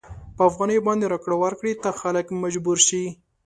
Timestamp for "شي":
2.87-3.03